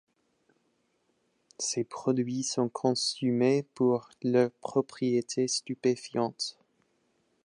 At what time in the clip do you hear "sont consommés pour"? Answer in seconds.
2.41-4.09